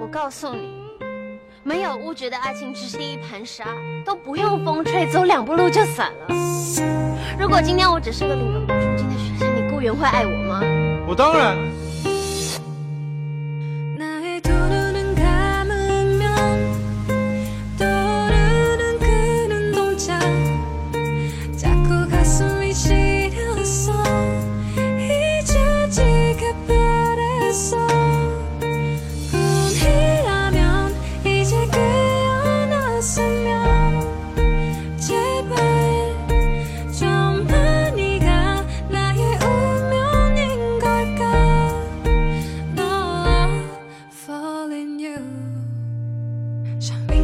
[0.00, 0.70] 我告诉你，
[1.62, 3.66] 没有物质的爱情只是一盘沙，
[4.02, 6.34] 都不用风吹，走两步路就散了。
[7.38, 10.62] 如果今天我只是个领个补助金的学生，你顾源会爱我吗？
[11.06, 11.54] 我当然。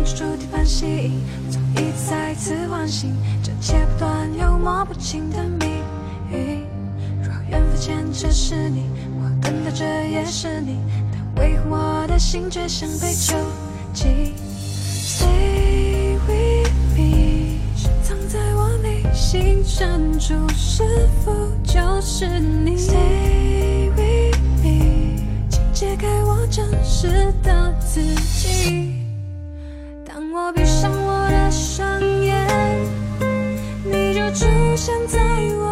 [0.06, 1.20] 是主题般吸引，
[1.51, 5.66] 从一再次唤醒，这切不断又摸不清的谜
[6.30, 6.60] 语。
[7.20, 8.84] 若缘分牵扯是你，
[9.20, 10.78] 我等待着也是你，
[11.11, 13.34] 但为何我的心却像被囚
[13.92, 14.33] 禁
[14.87, 20.84] ？Stay with me，深藏在我内心深处，是
[21.25, 21.33] 否
[21.64, 27.09] 就是你？Stay with me，请解开我真实
[27.42, 28.95] 的自己。
[35.07, 35.21] 在
[35.55, 35.66] 我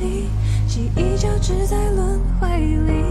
[0.00, 0.28] 你，
[0.68, 3.04] 记忆交织在轮回里。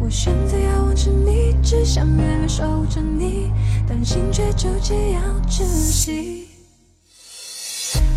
[0.00, 3.50] 我选择遥望着你，只想远远守着你，
[3.88, 6.48] 但心却纠结要窒息。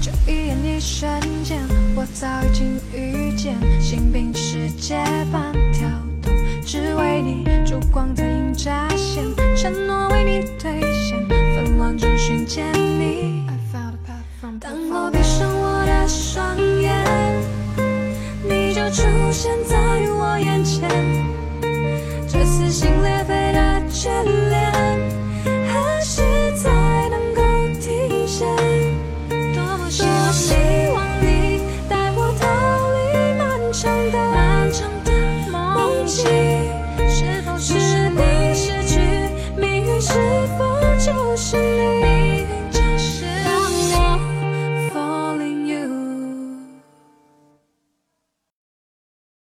[0.02, 1.62] 这一眼一瞬间，
[1.96, 4.96] 我早已经遇见，心病世界
[5.32, 5.88] 半条